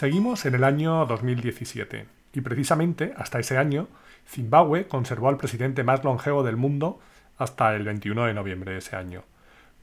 Seguimos 0.00 0.46
en 0.46 0.54
el 0.54 0.64
año 0.64 1.04
2017 1.04 2.06
y 2.32 2.40
precisamente 2.40 3.12
hasta 3.18 3.38
ese 3.38 3.58
año 3.58 3.86
Zimbabue 4.26 4.88
conservó 4.88 5.28
al 5.28 5.36
presidente 5.36 5.84
más 5.84 6.04
longevo 6.04 6.42
del 6.42 6.56
mundo 6.56 7.00
hasta 7.36 7.76
el 7.76 7.84
21 7.84 8.24
de 8.24 8.32
noviembre 8.32 8.72
de 8.72 8.78
ese 8.78 8.96
año. 8.96 9.24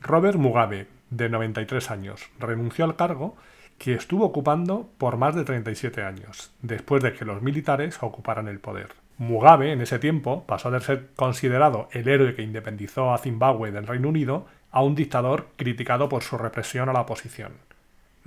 Robert 0.02 0.40
Mugabe, 0.40 0.88
de 1.12 1.30
93 1.30 1.92
años, 1.92 2.24
renunció 2.40 2.86
al 2.86 2.96
cargo 2.96 3.38
que 3.78 3.94
estuvo 3.94 4.26
ocupando 4.26 4.90
por 4.98 5.18
más 5.18 5.36
de 5.36 5.44
37 5.44 6.02
años, 6.02 6.52
después 6.64 7.04
de 7.04 7.14
que 7.14 7.24
los 7.24 7.44
militares 7.44 8.00
ocuparan 8.02 8.48
el 8.48 8.60
poder. 8.60 8.96
Mugabe, 9.20 9.72
en 9.72 9.82
ese 9.82 10.00
tiempo, 10.00 10.48
pasó 10.48 10.72
de 10.72 10.80
ser 10.82 11.10
considerado 11.16 11.90
el 11.92 12.08
héroe 12.08 12.34
que 12.34 12.42
independizó 12.42 13.14
a 13.14 13.20
Zimbabue 13.20 13.70
del 13.70 13.86
Reino 13.86 14.10
Unido 14.10 14.48
a 14.72 14.82
un 14.82 14.96
dictador 14.96 15.50
criticado 15.58 16.10
por 16.10 16.24
su 16.24 16.40
represión 16.40 16.90
a 16.90 16.94
la 16.94 17.02
oposición. 17.02 17.67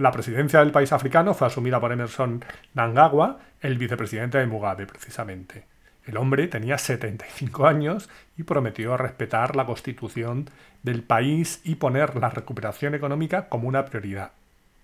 La 0.01 0.13
presidencia 0.13 0.61
del 0.61 0.71
país 0.71 0.95
africano 0.95 1.35
fue 1.35 1.47
asumida 1.47 1.79
por 1.79 1.93
Emerson 1.93 2.43
Nangagwa, 2.73 3.39
el 3.61 3.77
vicepresidente 3.77 4.39
de 4.39 4.47
Mugabe, 4.47 4.87
precisamente. 4.87 5.67
El 6.07 6.17
hombre 6.17 6.49
tenía 6.49 6.79
75 6.79 7.67
años 7.67 8.09
y 8.39 8.45
prometió 8.45 8.97
respetar 8.97 9.57
la 9.57 9.67
constitución 9.67 10.49
del 10.83 11.03
país 11.03 11.61
y 11.65 11.75
poner 11.75 12.17
la 12.17 12.31
recuperación 12.31 12.95
económica 12.95 13.51
como 13.51 13.69
una 13.69 13.85
prioridad. 13.85 14.31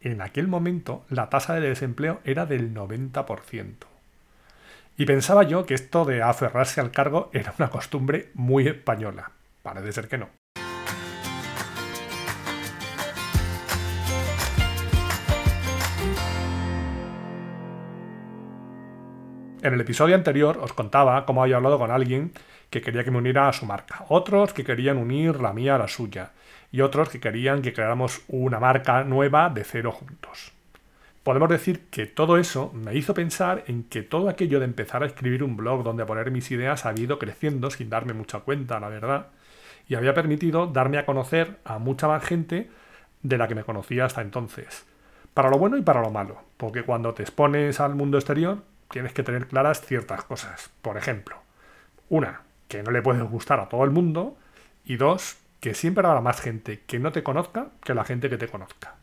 En 0.02 0.20
aquel 0.20 0.48
momento 0.48 1.06
la 1.08 1.30
tasa 1.30 1.54
de 1.54 1.66
desempleo 1.66 2.20
era 2.24 2.44
del 2.44 2.74
90%. 2.74 3.72
Y 4.98 5.06
pensaba 5.06 5.44
yo 5.44 5.64
que 5.64 5.72
esto 5.72 6.04
de 6.04 6.20
aferrarse 6.20 6.82
al 6.82 6.90
cargo 6.90 7.30
era 7.32 7.54
una 7.58 7.70
costumbre 7.70 8.28
muy 8.34 8.68
española. 8.68 9.30
Parece 9.62 9.92
ser 9.92 10.08
que 10.08 10.18
no. 10.18 10.28
En 19.66 19.74
el 19.74 19.80
episodio 19.80 20.14
anterior 20.14 20.58
os 20.62 20.72
contaba 20.72 21.26
cómo 21.26 21.42
había 21.42 21.56
hablado 21.56 21.76
con 21.76 21.90
alguien 21.90 22.30
que 22.70 22.80
quería 22.80 23.02
que 23.02 23.10
me 23.10 23.18
uniera 23.18 23.48
a 23.48 23.52
su 23.52 23.66
marca, 23.66 24.04
otros 24.08 24.52
que 24.52 24.62
querían 24.62 24.96
unir 24.96 25.40
la 25.40 25.52
mía 25.52 25.74
a 25.74 25.78
la 25.78 25.88
suya 25.88 26.30
y 26.70 26.82
otros 26.82 27.08
que 27.08 27.18
querían 27.18 27.62
que 27.62 27.72
creáramos 27.72 28.22
una 28.28 28.60
marca 28.60 29.02
nueva 29.02 29.50
de 29.50 29.64
cero 29.64 29.90
juntos. 29.90 30.52
Podemos 31.24 31.48
decir 31.48 31.86
que 31.90 32.06
todo 32.06 32.38
eso 32.38 32.70
me 32.74 32.94
hizo 32.94 33.12
pensar 33.12 33.64
en 33.66 33.82
que 33.82 34.02
todo 34.02 34.28
aquello 34.28 34.60
de 34.60 34.66
empezar 34.66 35.02
a 35.02 35.06
escribir 35.06 35.42
un 35.42 35.56
blog 35.56 35.82
donde 35.82 36.06
poner 36.06 36.30
mis 36.30 36.48
ideas 36.52 36.86
había 36.86 37.02
ido 37.02 37.18
creciendo 37.18 37.68
sin 37.68 37.90
darme 37.90 38.12
mucha 38.12 38.38
cuenta, 38.38 38.78
la 38.78 38.88
verdad, 38.88 39.30
y 39.88 39.96
había 39.96 40.14
permitido 40.14 40.68
darme 40.68 40.98
a 40.98 41.06
conocer 41.06 41.58
a 41.64 41.80
mucha 41.80 42.06
más 42.06 42.24
gente 42.24 42.70
de 43.24 43.36
la 43.36 43.48
que 43.48 43.56
me 43.56 43.64
conocía 43.64 44.04
hasta 44.04 44.22
entonces. 44.22 44.86
Para 45.34 45.50
lo 45.50 45.58
bueno 45.58 45.76
y 45.76 45.82
para 45.82 46.02
lo 46.02 46.12
malo, 46.12 46.40
porque 46.56 46.84
cuando 46.84 47.14
te 47.14 47.24
expones 47.24 47.80
al 47.80 47.96
mundo 47.96 48.16
exterior, 48.16 48.58
tienes 48.90 49.12
que 49.12 49.22
tener 49.22 49.46
claras 49.46 49.80
ciertas 49.80 50.24
cosas. 50.24 50.70
Por 50.82 50.96
ejemplo, 50.96 51.36
una, 52.08 52.42
que 52.68 52.82
no 52.82 52.90
le 52.90 53.02
puedes 53.02 53.22
gustar 53.22 53.60
a 53.60 53.68
todo 53.68 53.84
el 53.84 53.90
mundo. 53.90 54.36
Y 54.84 54.96
dos, 54.96 55.36
que 55.60 55.74
siempre 55.74 56.06
habrá 56.06 56.20
más 56.20 56.40
gente 56.40 56.82
que 56.86 56.98
no 56.98 57.12
te 57.12 57.22
conozca 57.22 57.68
que 57.82 57.94
la 57.94 58.04
gente 58.04 58.30
que 58.30 58.38
te 58.38 58.48
conozca. 58.48 58.94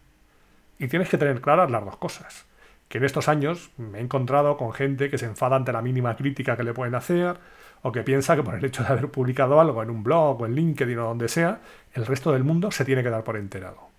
Y 0.80 0.88
tienes 0.88 1.09
que 1.09 1.18
tener 1.18 1.41
claras 1.41 1.69
las 1.69 1.84
dos 1.84 1.97
cosas. 1.97 2.46
Que 2.88 3.00
en 3.00 3.06
estos 3.06 3.28
años 3.28 3.72
me 3.78 4.00
he 4.00 4.02
encontrado 4.02 4.57
con 4.57 4.74
gente 4.74 5.09
que 5.09 5.18
se 5.18 5.25
enfada 5.25 5.56
ante 5.56 5.74
la 5.74 5.81
mínima 5.81 6.16
crítica 6.16 6.56
que 6.56 6.63
le 6.63 6.74
pueden 6.74 6.96
hacer, 6.96 7.38
o 7.81 7.91
que 7.91 8.02
piensa 8.02 8.36
que 8.36 8.44
por 8.44 8.56
el 8.56 8.63
hecho 8.63 8.84
de 8.84 8.90
haber 8.90 9.09
publicado 9.09 9.59
algo 9.59 9.84
en 9.84 9.90
un 9.90 10.03
blog 10.03 10.41
o 10.41 10.46
en 10.46 10.56
LinkedIn 10.56 10.97
o 11.00 11.06
donde 11.06 11.28
sea, 11.28 11.59
el 11.94 12.06
resto 12.06 12.31
del 12.31 12.44
mundo 12.44 12.72
se 12.72 12.86
tiene 12.86 13.03
que 13.03 13.09
dar 13.09 13.24
por 13.24 13.36
enterado. 13.36 13.90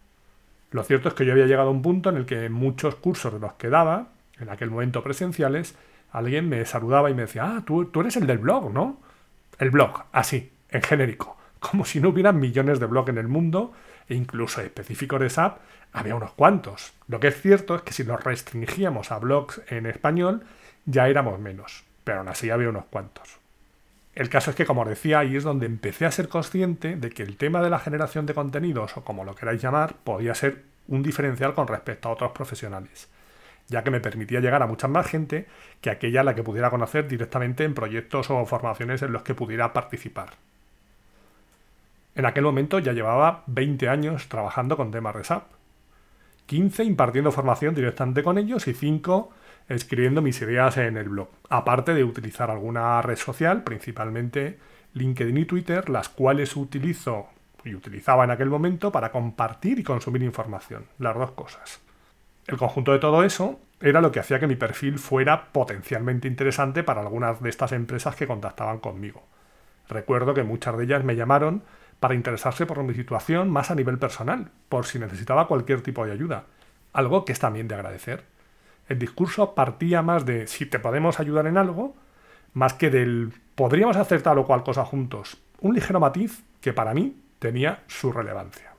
Lo 0.71 0.83
cierto 0.83 1.09
es 1.09 1.15
que 1.15 1.27
yo 1.27 1.33
había 1.33 1.47
llegado 1.47 1.69
a 1.69 1.73
un 1.73 1.83
punto 1.83 2.09
en 2.09 2.17
el 2.17 2.27
que 2.27 2.49
muchos 2.49 2.97
cursos 2.97 3.33
de 3.33 3.41
los 3.41 3.53
que 3.55 3.69
daba, 3.69 4.09
en 4.39 4.51
aquel 4.51 4.71
momento 4.71 5.03
presenciales, 5.03 5.75
alguien 6.13 6.49
me 6.49 6.65
saludaba 6.65 7.11
y 7.11 7.15
me 7.15 7.23
decía, 7.23 7.45
ah, 7.45 7.63
tú, 7.65 7.87
tú 7.87 8.01
eres 8.01 8.17
el 8.17 8.27
del 8.27 8.39
blog, 8.39 8.73
¿no? 8.73 9.01
El 9.59 9.71
blog, 9.71 10.05
así, 10.13 10.53
en 10.71 10.83
genérico, 10.83 11.37
como 11.61 11.85
si 11.85 12.01
no 12.01 12.11
hubiera 12.11 12.33
millones 12.33 12.81
de 12.81 12.87
blogs 12.87 13.11
en 13.11 13.19
el 13.19 13.29
mundo, 13.29 13.73
e 14.09 14.15
incluso 14.15 14.61
específicos 14.61 15.21
de 15.21 15.31
SAP, 15.31 15.59
había 15.93 16.15
unos 16.15 16.33
cuantos. 16.33 16.93
Lo 17.09 17.21
que 17.21 17.29
es 17.29 17.41
cierto 17.41 17.77
es 17.77 17.83
que 17.83 17.93
si 17.93 18.05
nos 18.05 18.23
restringíamos 18.23 19.13
a 19.13 19.19
blogs 19.19 19.63
en 19.69 19.87
español, 19.87 20.43
ya 20.85 21.09
éramos 21.09 21.39
menos, 21.41 21.85
pero 22.03 22.19
aún 22.19 22.29
así 22.29 22.51
había 22.51 22.69
unos 22.69 22.85
cuantos. 22.87 23.39
El 24.15 24.29
caso 24.29 24.51
es 24.51 24.57
que, 24.57 24.67
como 24.67 24.85
decía, 24.85 25.21
ahí 25.21 25.37
es 25.37 25.43
donde 25.43 25.67
empecé 25.67 26.07
a 26.07 26.13
ser 26.13 26.29
consciente 26.29 26.97
de 26.97 27.11
que 27.11 27.23
el 27.23 27.37
tema 27.37 27.63
de 27.63 27.71
la 27.71 27.81
generación 27.81 28.27
de 28.27 28.35
contenidos, 28.35 28.97
o 28.97 29.05
como 29.05 29.25
lo 29.25 29.35
queráis 29.35 29.61
llamar, 29.61 29.95
podía 30.05 30.35
ser 30.35 30.63
un 30.87 31.03
diferencial 31.03 31.55
con 31.55 31.67
respecto 31.67 32.09
a 32.09 32.13
otros 32.13 32.33
profesionales 32.33 33.09
ya 33.69 33.83
que 33.83 33.91
me 33.91 34.01
permitía 34.01 34.41
llegar 34.41 34.63
a 34.63 34.67
mucha 34.67 34.89
más 34.89 35.07
gente 35.07 35.47
que 35.81 35.91
aquella 35.91 36.23
la 36.23 36.35
que 36.35 36.43
pudiera 36.43 36.71
conocer 36.71 37.09
directamente 37.09 37.65
en 37.65 37.75
proyectos 37.75 38.31
o 38.31 38.45
formaciones 38.47 39.03
en 39.03 39.13
los 39.13 39.23
que 39.23 39.35
pudiera 39.35 39.73
participar. 39.73 40.31
En 42.15 42.27
aquel 42.27 42.45
momento 42.45 42.79
ya 42.79 42.93
llevaba 42.93 43.43
20 43.47 43.89
años 43.89 44.29
trabajando 44.29 44.77
con 44.77 44.91
temas 44.91 45.17
de 45.17 45.25
SAP, 45.25 45.45
15 46.47 46.85
impartiendo 46.85 47.33
formación 47.33 47.75
directamente 47.75 48.23
con 48.23 48.39
ellos 48.39 48.69
y 48.69 48.75
5 48.75 49.31
escribiendo 49.69 50.21
mis 50.21 50.41
ideas 50.43 50.77
en 50.77 50.97
el 50.97 51.09
blog, 51.09 51.29
aparte 51.49 51.95
de 51.95 52.05
utilizar 52.05 52.51
alguna 52.51 53.01
red 53.03 53.17
social, 53.17 53.63
principalmente 53.65 54.59
LinkedIn 54.93 55.39
y 55.39 55.45
Twitter, 55.47 55.89
las 55.89 56.09
cuales 56.09 56.55
utilizo 56.55 57.29
y 57.65 57.75
utilizaba 57.75 58.25
en 58.25 58.31
aquel 58.31 58.51
momento 58.51 58.93
para 58.93 59.11
compartir 59.11 59.79
y 59.79 59.83
consumir 59.83 60.23
información, 60.23 60.85
las 60.99 61.17
dos 61.17 61.31
cosas. 61.33 61.84
El 62.47 62.59
conjunto 62.59 62.93
de 62.93 62.99
todo 62.99 63.25
eso 63.25 63.59
era 63.81 64.01
lo 64.01 64.13
que 64.13 64.21
hacía 64.21 64.39
que 64.39 64.47
mi 64.47 64.57
perfil 64.57 64.99
fuera 64.99 65.53
potencialmente 65.53 66.29
interesante 66.29 66.83
para 66.83 67.01
algunas 67.01 67.41
de 67.41 67.51
estas 67.51 67.73
empresas 67.73 68.17
que 68.17 68.27
contactaban 68.27 68.79
conmigo. 68.79 69.25
Recuerdo 69.89 70.35
que 70.35 70.43
muchas 70.43 70.77
de 70.77 70.85
ellas 70.85 71.05
me 71.05 71.17
llamaron 71.17 71.63
para 72.01 72.15
interesarse 72.15 72.67
por 72.67 72.83
mi 72.83 72.95
situación 72.95 73.51
más 73.51 73.71
a 73.71 73.75
nivel 73.75 73.99
personal, 73.99 74.51
por 74.69 74.87
si 74.87 74.99
necesitaba 74.99 75.47
cualquier 75.47 75.83
tipo 75.83 76.05
de 76.05 76.13
ayuda, 76.13 76.45
algo 76.93 77.25
que 77.25 77.33
es 77.33 77.39
también 77.39 77.69
de 77.69 77.75
agradecer. 77.75 78.25
El 78.89 78.99
discurso 78.99 79.55
partía 79.55 80.03
más 80.03 80.27
de 80.27 80.47
si 80.47 80.67
te 80.67 80.79
podemos 80.79 81.21
ayudar 81.21 81.47
en 81.47 81.57
algo, 81.57 81.95
más 82.53 82.75
que 82.75 82.91
del 82.91 83.33
podríamos 83.55 83.97
hacer 83.97 84.23
tal 84.23 84.39
o 84.39 84.47
cual 84.47 84.63
cosa 84.63 84.85
juntos, 84.85 85.39
un 85.61 85.75
ligero 85.75 86.01
matiz 86.01 86.45
que 86.61 86.73
para 86.73 86.95
mí 86.95 87.17
tenía 87.39 87.83
su 87.87 88.13
relevancia. 88.13 88.74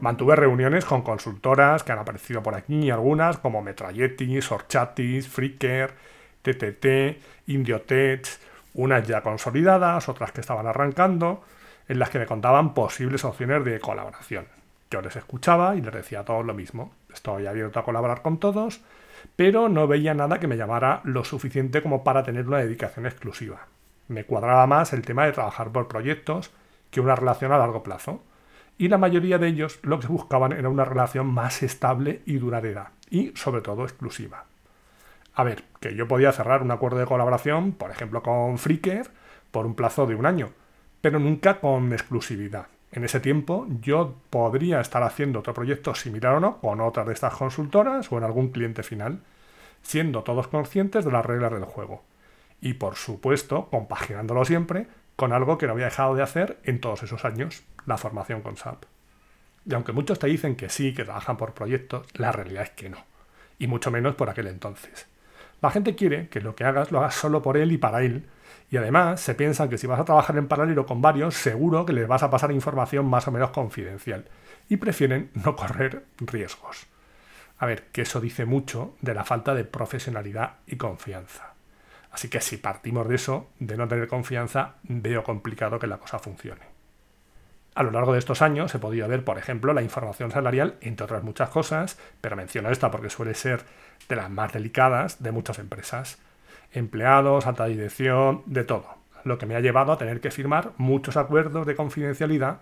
Mantuve 0.00 0.34
reuniones 0.34 0.86
con 0.86 1.02
consultoras 1.02 1.82
que 1.82 1.92
han 1.92 1.98
aparecido 1.98 2.42
por 2.42 2.54
aquí, 2.54 2.90
algunas 2.90 3.36
como 3.36 3.60
Metralletis, 3.60 4.50
Orchatis, 4.50 5.28
Fricker, 5.28 5.92
TTT, 6.40 7.48
Indiotech, 7.48 8.26
unas 8.72 9.06
ya 9.06 9.20
consolidadas, 9.20 10.08
otras 10.08 10.32
que 10.32 10.40
estaban 10.40 10.66
arrancando, 10.66 11.44
en 11.86 11.98
las 11.98 12.08
que 12.08 12.18
me 12.18 12.24
contaban 12.24 12.72
posibles 12.72 13.26
opciones 13.26 13.62
de 13.62 13.78
colaboración. 13.78 14.46
Yo 14.90 15.02
les 15.02 15.16
escuchaba 15.16 15.76
y 15.76 15.82
les 15.82 15.92
decía 15.92 16.24
todo 16.24 16.42
lo 16.42 16.54
mismo. 16.54 16.94
Estoy 17.12 17.46
abierto 17.46 17.78
a 17.78 17.84
colaborar 17.84 18.22
con 18.22 18.38
todos, 18.38 18.80
pero 19.36 19.68
no 19.68 19.86
veía 19.86 20.14
nada 20.14 20.40
que 20.40 20.46
me 20.46 20.56
llamara 20.56 21.02
lo 21.04 21.24
suficiente 21.24 21.82
como 21.82 22.04
para 22.04 22.22
tener 22.22 22.48
una 22.48 22.58
dedicación 22.58 23.04
exclusiva. 23.04 23.66
Me 24.08 24.24
cuadraba 24.24 24.66
más 24.66 24.94
el 24.94 25.02
tema 25.02 25.26
de 25.26 25.32
trabajar 25.32 25.70
por 25.70 25.88
proyectos 25.88 26.50
que 26.90 27.02
una 27.02 27.16
relación 27.16 27.52
a 27.52 27.58
largo 27.58 27.82
plazo 27.82 28.22
y 28.80 28.88
la 28.88 28.96
mayoría 28.96 29.36
de 29.36 29.46
ellos 29.46 29.78
lo 29.82 30.00
que 30.00 30.06
buscaban 30.06 30.52
era 30.52 30.70
una 30.70 30.86
relación 30.86 31.26
más 31.26 31.62
estable 31.62 32.22
y 32.24 32.38
duradera, 32.38 32.92
y 33.10 33.30
sobre 33.36 33.60
todo 33.60 33.84
exclusiva. 33.84 34.46
A 35.34 35.44
ver, 35.44 35.64
que 35.80 35.94
yo 35.94 36.08
podía 36.08 36.32
cerrar 36.32 36.62
un 36.62 36.70
acuerdo 36.70 36.96
de 36.96 37.04
colaboración, 37.04 37.72
por 37.72 37.90
ejemplo 37.90 38.22
con 38.22 38.56
Fricker, 38.56 39.10
por 39.50 39.66
un 39.66 39.74
plazo 39.74 40.06
de 40.06 40.14
un 40.14 40.24
año, 40.24 40.48
pero 41.02 41.18
nunca 41.18 41.60
con 41.60 41.92
exclusividad. 41.92 42.68
En 42.90 43.04
ese 43.04 43.20
tiempo 43.20 43.66
yo 43.82 44.14
podría 44.30 44.80
estar 44.80 45.02
haciendo 45.02 45.40
otro 45.40 45.52
proyecto 45.52 45.94
similar 45.94 46.36
o 46.36 46.40
no 46.40 46.56
con 46.56 46.80
otra 46.80 47.04
de 47.04 47.12
estas 47.12 47.34
consultoras 47.34 48.10
o 48.10 48.16
en 48.16 48.24
algún 48.24 48.48
cliente 48.48 48.82
final, 48.82 49.20
siendo 49.82 50.22
todos 50.22 50.48
conscientes 50.48 51.04
de 51.04 51.12
las 51.12 51.26
reglas 51.26 51.52
del 51.52 51.64
juego. 51.64 52.02
Y 52.62 52.74
por 52.74 52.96
supuesto, 52.96 53.68
compaginándolo 53.70 54.46
siempre 54.46 54.86
con 55.20 55.34
algo 55.34 55.58
que 55.58 55.66
no 55.66 55.74
había 55.74 55.84
dejado 55.84 56.14
de 56.14 56.22
hacer 56.22 56.58
en 56.64 56.80
todos 56.80 57.02
esos 57.02 57.26
años, 57.26 57.62
la 57.84 57.98
formación 57.98 58.40
con 58.40 58.56
SAP. 58.56 58.84
Y 59.66 59.74
aunque 59.74 59.92
muchos 59.92 60.18
te 60.18 60.28
dicen 60.28 60.56
que 60.56 60.70
sí, 60.70 60.94
que 60.94 61.04
trabajan 61.04 61.36
por 61.36 61.52
proyectos, 61.52 62.06
la 62.14 62.32
realidad 62.32 62.62
es 62.62 62.70
que 62.70 62.88
no. 62.88 63.04
Y 63.58 63.66
mucho 63.66 63.90
menos 63.90 64.14
por 64.14 64.30
aquel 64.30 64.46
entonces. 64.46 65.08
La 65.60 65.70
gente 65.70 65.94
quiere 65.94 66.30
que 66.30 66.40
lo 66.40 66.56
que 66.56 66.64
hagas 66.64 66.90
lo 66.90 67.00
hagas 67.00 67.16
solo 67.16 67.42
por 67.42 67.58
él 67.58 67.70
y 67.70 67.76
para 67.76 68.00
él. 68.00 68.30
Y 68.70 68.78
además 68.78 69.20
se 69.20 69.34
piensan 69.34 69.68
que 69.68 69.76
si 69.76 69.86
vas 69.86 70.00
a 70.00 70.06
trabajar 70.06 70.38
en 70.38 70.48
paralelo 70.48 70.86
con 70.86 71.02
varios, 71.02 71.34
seguro 71.34 71.84
que 71.84 71.92
les 71.92 72.08
vas 72.08 72.22
a 72.22 72.30
pasar 72.30 72.50
información 72.50 73.04
más 73.04 73.28
o 73.28 73.30
menos 73.30 73.50
confidencial. 73.50 74.24
Y 74.70 74.78
prefieren 74.78 75.30
no 75.34 75.54
correr 75.54 76.06
riesgos. 76.16 76.86
A 77.58 77.66
ver, 77.66 77.88
que 77.92 78.00
eso 78.00 78.22
dice 78.22 78.46
mucho 78.46 78.96
de 79.02 79.12
la 79.12 79.24
falta 79.24 79.54
de 79.54 79.66
profesionalidad 79.66 80.60
y 80.66 80.76
confianza. 80.76 81.49
Así 82.10 82.28
que 82.28 82.40
si 82.40 82.56
partimos 82.56 83.08
de 83.08 83.14
eso, 83.14 83.48
de 83.58 83.76
no 83.76 83.86
tener 83.88 84.08
confianza, 84.08 84.74
veo 84.82 85.22
complicado 85.22 85.78
que 85.78 85.86
la 85.86 85.98
cosa 85.98 86.18
funcione. 86.18 86.80
A 87.74 87.84
lo 87.84 87.92
largo 87.92 88.12
de 88.12 88.18
estos 88.18 88.42
años 88.42 88.74
he 88.74 88.78
podido 88.80 89.06
ver, 89.06 89.24
por 89.24 89.38
ejemplo, 89.38 89.72
la 89.72 89.82
información 89.82 90.30
salarial, 90.32 90.76
entre 90.80 91.04
otras 91.04 91.22
muchas 91.22 91.50
cosas, 91.50 91.98
pero 92.20 92.36
menciono 92.36 92.70
esta 92.70 92.90
porque 92.90 93.10
suele 93.10 93.34
ser 93.34 93.64
de 94.08 94.16
las 94.16 94.28
más 94.28 94.52
delicadas 94.52 95.22
de 95.22 95.30
muchas 95.30 95.58
empresas. 95.60 96.18
Empleados, 96.72 97.46
alta 97.46 97.66
dirección, 97.66 98.42
de 98.46 98.64
todo. 98.64 98.86
Lo 99.24 99.38
que 99.38 99.46
me 99.46 99.54
ha 99.54 99.60
llevado 99.60 99.92
a 99.92 99.98
tener 99.98 100.20
que 100.20 100.32
firmar 100.32 100.72
muchos 100.78 101.16
acuerdos 101.16 101.66
de 101.66 101.76
confidencialidad, 101.76 102.58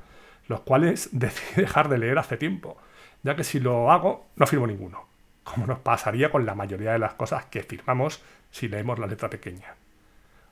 los 0.46 0.60
cuales 0.60 1.08
decidí 1.12 1.62
dejar 1.62 1.88
de 1.88 1.98
leer 1.98 2.18
hace 2.18 2.36
tiempo, 2.36 2.76
ya 3.22 3.34
que 3.34 3.44
si 3.44 3.60
lo 3.60 3.90
hago, 3.90 4.26
no 4.36 4.46
firmo 4.46 4.66
ninguno, 4.66 5.07
como 5.54 5.66
nos 5.66 5.80
pasaría 5.80 6.30
con 6.30 6.46
la 6.46 6.54
mayoría 6.54 6.92
de 6.92 6.98
las 6.98 7.14
cosas 7.14 7.46
que 7.46 7.62
firmamos 7.62 8.22
si 8.50 8.68
leemos 8.68 8.98
la 8.98 9.06
letra 9.06 9.30
pequeña. 9.30 9.74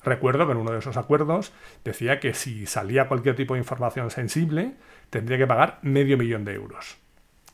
Recuerdo 0.03 0.47
que 0.47 0.53
en 0.53 0.59
uno 0.59 0.71
de 0.71 0.79
esos 0.79 0.97
acuerdos 0.97 1.53
decía 1.85 2.21
que 2.21 2.33
si 2.33 2.67
salía 2.67 3.09
cualquier 3.09 3.35
tipo 3.35 3.55
de 3.55 3.61
información 3.61 4.11
sensible, 4.11 4.75
tendría 5.11 5.39
que 5.39 5.47
pagar 5.47 5.79
medio 5.83 6.17
millón 6.17 6.45
de 6.45 6.55
euros. 6.55 6.97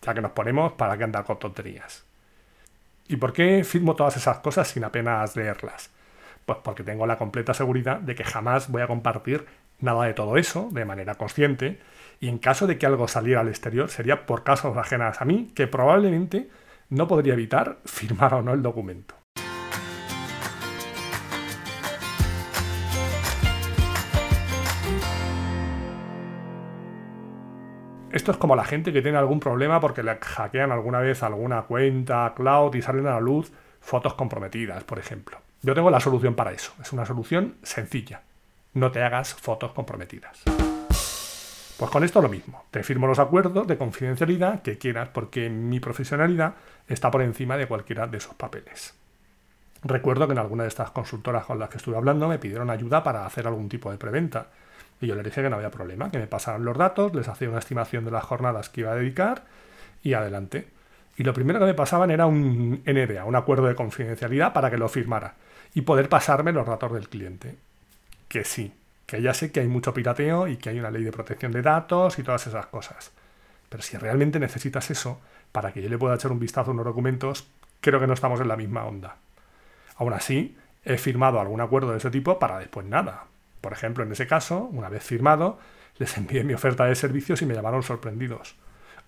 Ya 0.03 0.13
que 0.13 0.21
nos 0.21 0.33
ponemos 0.33 0.73
para 0.73 0.99
que 0.99 1.05
andar 1.05 1.25
con 1.25 1.39
tonterías. 1.39 2.05
¿Y 3.09 3.17
por 3.17 3.33
qué 3.33 3.65
firmo 3.65 3.97
todas 3.97 4.17
esas 4.17 4.39
cosas 4.39 4.69
sin 4.69 4.85
apenas 4.85 5.35
leerlas? 5.37 5.91
Pues 6.45 6.59
porque 6.63 6.83
tengo 6.83 7.07
la 7.07 7.19
completa 7.19 7.55
seguridad 7.55 8.01
de 8.01 8.15
que 8.15 8.25
jamás 8.25 8.71
voy 8.71 8.83
a 8.83 8.87
compartir 8.87 9.47
nada 9.81 10.05
de 10.05 10.15
todo 10.15 10.37
eso 10.37 10.69
de 10.73 10.85
manera 10.85 11.15
consciente 11.15 11.81
y 12.21 12.29
en 12.29 12.39
caso 12.39 12.67
de 12.67 12.79
que 12.79 12.87
algo 12.87 13.09
saliera 13.09 13.41
al 13.41 13.49
exterior 13.49 13.91
sería 13.91 14.27
por 14.27 14.45
casos 14.45 14.77
ajenas 14.77 15.21
a 15.21 15.25
mí 15.25 15.53
que 15.55 15.67
probablemente 15.67 16.49
no 16.93 17.09
podría 17.09 17.33
evitar 17.33 17.79
firmar 17.87 18.35
o 18.35 18.43
no 18.43 18.53
el 18.53 18.63
documento. 18.63 19.15
Esto 28.11 28.31
es 28.31 28.37
como 28.37 28.55
la 28.55 28.65
gente 28.65 28.93
que 28.93 29.01
tiene 29.01 29.17
algún 29.17 29.41
problema 29.41 29.81
porque 29.81 30.03
le 30.03 30.17
hackean 30.17 30.71
alguna 30.71 30.99
vez 30.99 31.23
alguna 31.23 31.63
cuenta 31.63 32.35
cloud 32.37 32.75
y 32.75 32.83
salen 32.83 33.07
a 33.07 33.13
la 33.13 33.21
luz 33.21 33.51
fotos 33.81 34.13
comprometidas, 34.13 34.85
por 34.85 34.99
ejemplo. 34.99 35.39
Yo 35.63 35.75
tengo 35.75 35.91
la 35.91 35.99
solución 35.99 36.35
para 36.35 36.53
eso. 36.53 36.75
Es 36.83 36.93
una 36.93 37.07
solución 37.07 37.55
sencilla. 37.63 38.21
No 38.75 38.91
te 38.91 39.03
hagas 39.03 39.33
fotos 39.33 39.73
comprometidas. 39.73 40.43
Pues 41.83 41.91
con 41.91 42.05
esto 42.05 42.23
lo 42.23 42.29
mismo. 42.29 42.65
Te 42.71 42.85
firmo 42.85 43.09
los 43.09 43.19
acuerdos 43.19 43.67
de 43.67 43.77
confidencialidad 43.77 44.63
que 44.63 44.79
quieras 44.79 45.09
porque 45.09 45.51
mi 45.51 45.81
profesionalidad 45.81 46.55
está 46.87 47.11
por 47.11 47.23
encima 47.23 47.57
de 47.57 47.67
cualquiera 47.67 48.07
de 48.07 48.19
esos 48.19 48.37
papeles. 48.37 48.95
Recuerdo 49.83 50.29
que 50.29 50.33
en 50.33 50.39
alguna 50.39 50.63
de 50.63 50.69
estas 50.69 50.93
consultoras 50.93 51.45
con 51.45 51.59
las 51.59 51.71
que 51.71 51.79
estuve 51.79 51.97
hablando 51.97 52.29
me 52.29 52.39
pidieron 52.39 52.71
ayuda 52.71 53.03
para 53.03 53.27
hacer 53.27 53.49
algún 53.49 53.69
tipo 53.69 53.91
de 53.91 53.99
preventa 53.99 54.47
y 55.01 55.09
yo 55.09 55.17
le 55.17 55.25
dije 55.25 55.43
que 55.43 55.51
no 55.51 55.57
había 55.57 55.73
problema, 55.73 56.09
que 56.09 56.21
me 56.21 56.29
pasaran 56.29 56.65
los 56.65 56.79
datos, 56.79 57.17
les 57.17 57.27
hacía 57.27 57.49
una 57.49 57.59
estimación 57.59 58.05
de 58.05 58.13
las 58.13 58.23
jornadas 58.23 58.69
que 58.69 58.83
iba 58.83 58.93
a 58.93 58.95
dedicar 58.95 59.43
y 60.05 60.15
adelante. 60.15 60.69
Y 61.17 61.25
lo 61.25 61.35
primero 61.35 61.59
que 61.59 61.67
me 61.67 61.75
pasaban 61.75 62.13
era 62.13 62.27
un 62.27 62.85
NDA, 62.87 63.25
un 63.25 63.35
acuerdo 63.35 63.67
de 63.67 63.75
confidencialidad 63.75 64.53
para 64.53 64.71
que 64.71 64.79
lo 64.79 64.89
firmara 64.89 65.35
y 65.75 65.81
poder 65.81 66.09
pasarme 66.09 66.53
los 66.53 66.65
datos 66.65 66.93
del 66.93 67.09
cliente. 67.09 67.57
Que 68.29 68.45
sí, 68.45 68.73
que 69.13 69.21
ya 69.21 69.35
sé 69.35 69.53
que 69.53 69.61
hay 69.61 69.69
mucho 69.69 69.93
pirateo 69.93 70.49
y 70.49 70.57
que 70.57 70.71
hay 70.71 70.81
una 70.81 70.91
ley 70.91 71.05
de 71.05 71.13
protección 71.13 71.53
de 71.53 71.61
datos 71.61 72.19
y 72.19 72.23
todas 72.23 72.47
esas 72.47 72.65
cosas. 72.65 73.13
Pero 73.69 73.83
si 73.83 73.99
realmente 73.99 74.41
necesitas 74.41 74.91
eso 74.91 75.21
para 75.53 75.71
que 75.71 75.83
yo 75.83 75.91
le 75.91 75.99
pueda 75.99 76.15
echar 76.15 76.33
un 76.33 76.39
vistazo 76.39 76.71
a 76.71 76.73
unos 76.73 76.87
documentos, 76.87 77.47
creo 77.83 78.01
que 78.01 78.07
no 78.07 78.15
estamos 78.15 78.41
en 78.41 78.49
la 78.49 78.57
misma 78.57 78.87
onda. 78.87 79.17
Aún 79.97 80.15
así, 80.15 80.57
he 80.83 80.97
firmado 80.97 81.43
algún 81.43 81.61
acuerdo 81.61 81.91
de 81.91 81.99
ese 81.99 82.11
tipo 82.11 82.39
para 82.39 82.59
después 82.59 82.87
nada, 82.87 83.25
por 83.61 83.75
ejemplo, 83.75 84.03
en 84.03 84.13
ese 84.13 84.27
caso, 84.27 84.71
una 84.73 84.89
vez 84.89 85.05
firmado, 85.05 85.59
les 85.99 86.17
envié 86.17 86.43
mi 86.43 86.55
oferta 86.55 86.87
de 86.87 86.95
servicios 86.95 87.43
y 87.43 87.45
me 87.45 87.53
llamaron 87.53 87.83
sorprendidos. 87.83 88.57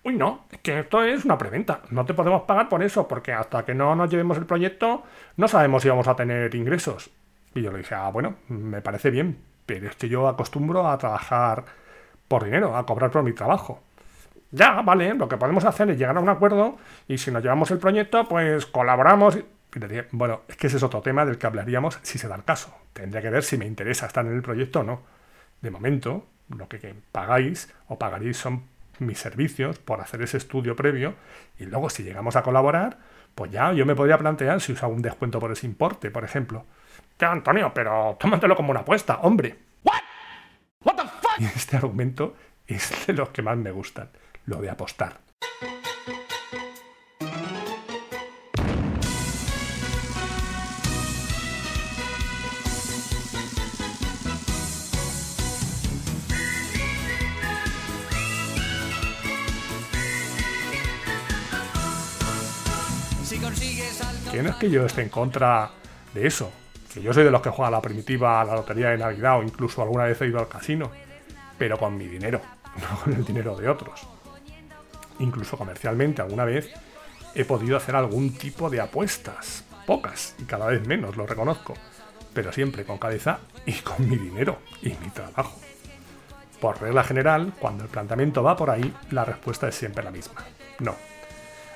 Uy, 0.03 0.13
no, 0.13 0.45
es 0.51 0.59
que 0.59 0.81
esto 0.81 1.03
es 1.03 1.25
una 1.25 1.39
preventa. 1.39 1.81
No 1.89 2.05
te 2.05 2.13
podemos 2.13 2.43
pagar 2.43 2.69
por 2.69 2.83
eso, 2.83 3.07
porque 3.07 3.33
hasta 3.33 3.65
que 3.65 3.73
no 3.73 3.95
nos 3.95 4.11
llevemos 4.11 4.37
el 4.37 4.45
proyecto, 4.45 5.01
no 5.35 5.47
sabemos 5.47 5.81
si 5.81 5.89
vamos 5.89 6.07
a 6.07 6.15
tener 6.15 6.53
ingresos. 6.53 7.09
Y 7.55 7.63
yo 7.63 7.71
le 7.71 7.79
dije, 7.79 7.95
ah, 7.95 8.11
bueno, 8.11 8.35
me 8.49 8.83
parece 8.83 9.09
bien, 9.09 9.39
pero 9.65 9.89
es 9.89 9.95
que 9.95 10.09
yo 10.09 10.27
acostumbro 10.27 10.87
a 10.87 10.97
trabajar 10.97 11.65
por 12.27 12.43
dinero, 12.43 12.75
a 12.75 12.85
cobrar 12.85 13.11
por 13.11 13.23
mi 13.23 13.33
trabajo. 13.33 13.81
Ya, 14.51 14.81
vale, 14.81 15.13
lo 15.13 15.27
que 15.27 15.37
podemos 15.37 15.65
hacer 15.65 15.89
es 15.89 15.97
llegar 15.97 16.15
a 16.17 16.19
un 16.19 16.29
acuerdo 16.29 16.77
y 17.07 17.17
si 17.17 17.31
nos 17.31 17.43
llevamos 17.43 17.71
el 17.71 17.79
proyecto, 17.79 18.27
pues 18.27 18.65
colaboramos. 18.65 19.37
Bueno, 20.11 20.41
es 20.47 20.55
que 20.55 20.67
ese 20.67 20.77
es 20.77 20.83
otro 20.83 21.01
tema 21.01 21.25
del 21.25 21.37
que 21.37 21.47
hablaríamos 21.47 21.99
si 22.03 22.17
se 22.17 22.27
da 22.27 22.35
el 22.35 22.43
caso. 22.43 22.73
Tendría 22.93 23.21
que 23.21 23.29
ver 23.29 23.43
si 23.43 23.57
me 23.57 23.65
interesa 23.65 24.05
estar 24.05 24.25
en 24.25 24.33
el 24.33 24.41
proyecto 24.41 24.79
o 24.79 24.83
no. 24.83 25.01
De 25.61 25.71
momento, 25.71 26.25
lo 26.49 26.69
que, 26.69 26.95
pagáis 27.11 27.73
o 27.87 27.97
pagaréis 27.97 28.37
son 28.37 28.63
mis 28.99 29.19
servicios 29.19 29.79
por 29.79 29.99
hacer 29.99 30.21
ese 30.21 30.37
estudio 30.37 30.75
previo 30.75 31.15
y 31.59 31.65
luego 31.65 31.89
si 31.89 32.03
llegamos 32.03 32.37
a 32.37 32.43
colaborar, 32.43 32.97
pues 33.33 33.51
ya 33.51 33.73
yo 33.73 33.85
me 33.85 33.95
podría 33.95 34.17
plantear 34.17 34.61
si 34.61 34.71
usa 34.71 34.87
un 34.87 35.01
descuento 35.01 35.39
por 35.39 35.51
ese 35.51 35.65
importe, 35.65 36.11
por 36.11 36.23
ejemplo. 36.23 36.65
Antonio, 37.19 37.71
pero 37.73 38.17
tómatelo 38.19 38.55
como 38.55 38.71
una 38.71 38.81
apuesta, 38.81 39.19
hombre. 39.21 39.57
What? 39.83 40.01
Y 41.39 41.45
este 41.45 41.75
argumento 41.77 42.35
es 42.65 43.07
de 43.07 43.13
los 43.13 43.29
que 43.29 43.41
más 43.41 43.57
me 43.57 43.71
gustan, 43.71 44.09
lo 44.45 44.61
de 44.61 44.69
apostar. 44.69 45.19
que 64.31 64.43
no 64.43 64.49
es 64.49 64.55
que 64.55 64.69
yo 64.69 64.85
esté 64.85 65.01
en 65.01 65.07
contra 65.07 65.71
de 66.13 66.27
eso, 66.27 66.51
que 66.95 67.01
yo 67.01 67.13
soy 67.13 67.25
de 67.25 67.31
los 67.31 67.41
que 67.41 67.49
juega 67.49 67.69
la 67.69 67.81
primitiva, 67.81 68.43
la 68.45 68.55
lotería 68.55 68.89
de 68.89 68.97
Navidad 68.97 69.39
o 69.39 69.43
incluso 69.43 69.81
alguna 69.81 70.05
vez 70.05 70.21
he 70.21 70.27
ido 70.27 70.39
al 70.39 70.47
casino, 70.47 70.89
pero 71.57 71.77
con 71.77 71.97
mi 71.97 72.07
dinero, 72.07 72.39
no 72.81 73.01
con 73.01 73.13
el 73.13 73.25
dinero 73.25 73.53
de 73.57 73.67
otros. 73.67 74.07
Incluso 75.19 75.57
comercialmente 75.57 76.21
alguna 76.21 76.45
vez 76.45 76.71
he 77.33 77.43
podido 77.43 77.75
hacer 77.75 77.97
algún 77.97 78.33
tipo 78.37 78.69
de 78.69 78.79
apuestas, 78.79 79.65
pocas 79.85 80.35
y 80.39 80.45
cada 80.45 80.67
vez 80.67 80.87
menos, 80.87 81.17
lo 81.17 81.27
reconozco, 81.27 81.73
pero 82.33 82.53
siempre 82.53 82.85
con 82.85 82.97
cabeza 82.97 83.39
y 83.65 83.73
con 83.73 84.09
mi 84.09 84.15
dinero 84.15 84.59
y 84.81 84.89
mi 84.89 85.09
trabajo. 85.13 85.59
Por 86.61 86.81
regla 86.81 87.03
general, 87.03 87.51
cuando 87.59 87.83
el 87.83 87.89
planteamiento 87.89 88.41
va 88.41 88.55
por 88.55 88.69
ahí, 88.69 88.93
la 89.11 89.25
respuesta 89.25 89.67
es 89.67 89.75
siempre 89.75 90.01
la 90.01 90.11
misma. 90.11 90.45
No. 90.79 90.95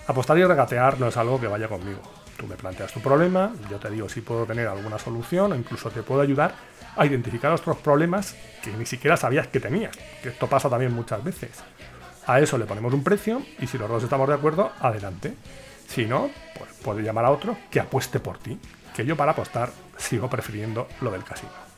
Apostar 0.07 0.37
y 0.37 0.45
regatear 0.45 0.97
no 0.97 1.09
es 1.09 1.17
algo 1.17 1.41
que 1.41 1.47
vaya 1.47 1.67
conmigo. 1.67 1.99
Tú 2.39 2.47
me 2.47 2.55
planteas 2.55 2.93
tu 2.93 3.01
problema, 3.01 3.51
yo 3.69 3.79
te 3.79 3.89
digo 3.89 4.07
si 4.07 4.21
puedo 4.21 4.45
tener 4.45 4.65
alguna 4.65 4.97
solución 4.97 5.51
o 5.51 5.55
incluso 5.55 5.91
te 5.91 6.03
puedo 6.03 6.21
ayudar 6.21 6.55
a 6.95 7.05
identificar 7.05 7.51
otros 7.51 7.75
problemas 7.77 8.33
que 8.63 8.71
ni 8.71 8.85
siquiera 8.85 9.17
sabías 9.17 9.47
que 9.47 9.59
tenías, 9.59 9.93
que 10.23 10.29
esto 10.29 10.47
pasa 10.47 10.69
también 10.69 10.93
muchas 10.93 11.21
veces. 11.21 11.49
A 12.27 12.39
eso 12.39 12.57
le 12.57 12.63
ponemos 12.63 12.93
un 12.93 13.03
precio 13.03 13.41
y 13.59 13.67
si 13.67 13.77
los 13.77 13.89
dos 13.89 14.03
estamos 14.03 14.29
de 14.29 14.35
acuerdo, 14.35 14.71
adelante. 14.79 15.33
Si 15.89 16.05
no, 16.05 16.29
pues 16.57 16.69
puede 16.81 17.03
llamar 17.03 17.25
a 17.25 17.31
otro 17.31 17.57
que 17.69 17.81
apueste 17.81 18.21
por 18.21 18.37
ti, 18.37 18.57
que 18.95 19.03
yo 19.03 19.17
para 19.17 19.33
apostar 19.33 19.71
sigo 19.97 20.29
prefiriendo 20.29 20.87
lo 21.01 21.11
del 21.11 21.25
casino. 21.25 21.68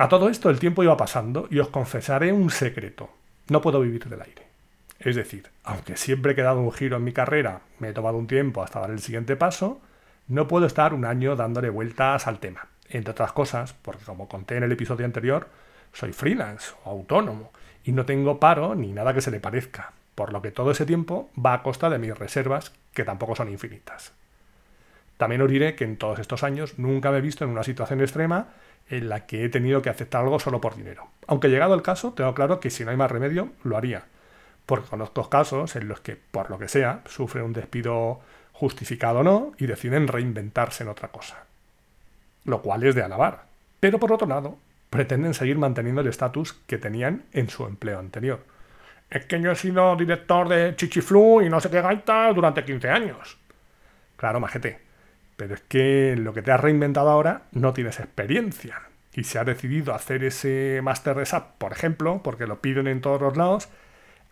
A 0.00 0.08
todo 0.08 0.30
esto 0.30 0.48
el 0.48 0.58
tiempo 0.58 0.82
iba 0.82 0.96
pasando 0.96 1.46
y 1.50 1.58
os 1.58 1.68
confesaré 1.68 2.32
un 2.32 2.48
secreto. 2.48 3.10
No 3.48 3.60
puedo 3.60 3.82
vivir 3.82 4.08
del 4.08 4.22
aire. 4.22 4.46
Es 4.98 5.14
decir, 5.14 5.50
aunque 5.62 5.98
siempre 5.98 6.32
he 6.32 6.34
quedado 6.34 6.58
un 6.62 6.72
giro 6.72 6.96
en 6.96 7.04
mi 7.04 7.12
carrera, 7.12 7.60
me 7.80 7.90
he 7.90 7.92
tomado 7.92 8.16
un 8.16 8.26
tiempo 8.26 8.62
hasta 8.62 8.80
dar 8.80 8.92
el 8.92 9.00
siguiente 9.00 9.36
paso, 9.36 9.78
no 10.26 10.48
puedo 10.48 10.64
estar 10.64 10.94
un 10.94 11.04
año 11.04 11.36
dándole 11.36 11.68
vueltas 11.68 12.26
al 12.26 12.38
tema. 12.38 12.68
entre 12.88 13.10
otras 13.10 13.32
cosas, 13.32 13.74
porque 13.74 14.06
como 14.06 14.26
conté 14.26 14.56
en 14.56 14.62
el 14.62 14.72
episodio 14.72 15.04
anterior, 15.04 15.48
soy 15.92 16.14
freelance 16.14 16.72
o 16.84 16.90
autónomo 16.90 17.52
y 17.84 17.92
no 17.92 18.06
tengo 18.06 18.40
paro 18.40 18.74
ni 18.74 18.92
nada 18.92 19.12
que 19.12 19.20
se 19.20 19.30
le 19.30 19.38
parezca, 19.38 19.92
por 20.14 20.32
lo 20.32 20.40
que 20.40 20.50
todo 20.50 20.70
ese 20.70 20.86
tiempo 20.86 21.28
va 21.36 21.52
a 21.52 21.62
costa 21.62 21.90
de 21.90 21.98
mis 21.98 22.16
reservas, 22.16 22.72
que 22.94 23.04
tampoco 23.04 23.36
son 23.36 23.50
infinitas. 23.50 24.14
También 25.18 25.42
os 25.42 25.50
diré 25.50 25.74
que 25.74 25.84
en 25.84 25.98
todos 25.98 26.18
estos 26.20 26.42
años 26.42 26.78
nunca 26.78 27.10
me 27.10 27.18
he 27.18 27.20
visto 27.20 27.44
en 27.44 27.50
una 27.50 27.64
situación 27.64 28.00
extrema 28.00 28.48
en 28.90 29.08
la 29.08 29.26
que 29.26 29.44
he 29.44 29.48
tenido 29.48 29.82
que 29.82 29.88
aceptar 29.88 30.22
algo 30.22 30.38
solo 30.38 30.60
por 30.60 30.76
dinero. 30.76 31.08
Aunque 31.26 31.48
llegado 31.48 31.74
el 31.74 31.82
caso, 31.82 32.12
tengo 32.12 32.34
claro 32.34 32.60
que 32.60 32.70
si 32.70 32.84
no 32.84 32.90
hay 32.90 32.96
más 32.96 33.10
remedio, 33.10 33.50
lo 33.62 33.76
haría. 33.76 34.04
Porque 34.66 34.88
conozco 34.88 35.30
casos 35.30 35.76
en 35.76 35.88
los 35.88 36.00
que, 36.00 36.16
por 36.16 36.50
lo 36.50 36.58
que 36.58 36.68
sea, 36.68 37.02
sufren 37.06 37.44
un 37.44 37.52
despido 37.52 38.20
justificado 38.52 39.20
o 39.20 39.22
no 39.22 39.52
y 39.58 39.66
deciden 39.66 40.08
reinventarse 40.08 40.82
en 40.82 40.90
otra 40.90 41.08
cosa. 41.08 41.44
Lo 42.44 42.62
cual 42.62 42.84
es 42.84 42.94
de 42.94 43.02
alabar. 43.02 43.44
Pero 43.78 43.98
por 43.98 44.12
otro 44.12 44.26
lado, 44.26 44.58
pretenden 44.90 45.34
seguir 45.34 45.56
manteniendo 45.56 46.00
el 46.00 46.08
estatus 46.08 46.52
que 46.66 46.78
tenían 46.78 47.24
en 47.32 47.48
su 47.48 47.64
empleo 47.66 47.98
anterior. 47.98 48.40
Es 49.08 49.24
que 49.26 49.40
yo 49.40 49.52
he 49.52 49.56
sido 49.56 49.96
director 49.96 50.48
de 50.48 50.74
Chichiflu 50.76 51.42
y 51.42 51.48
no 51.48 51.60
sé 51.60 51.70
qué 51.70 51.80
gaita 51.80 52.32
durante 52.32 52.64
15 52.64 52.90
años. 52.90 53.38
Claro, 54.16 54.40
majete. 54.40 54.89
Pero 55.40 55.54
es 55.54 55.62
que 55.62 56.16
lo 56.18 56.34
que 56.34 56.42
te 56.42 56.52
has 56.52 56.60
reinventado 56.60 57.08
ahora 57.08 57.44
no 57.52 57.72
tienes 57.72 57.98
experiencia. 57.98 58.82
Y 59.14 59.24
si 59.24 59.38
has 59.38 59.46
decidido 59.46 59.94
hacer 59.94 60.22
ese 60.22 60.80
máster 60.82 61.16
de 61.16 61.24
SAP, 61.24 61.56
por 61.56 61.72
ejemplo, 61.72 62.20
porque 62.22 62.46
lo 62.46 62.60
piden 62.60 62.86
en 62.86 63.00
todos 63.00 63.22
los 63.22 63.38
lados, 63.38 63.70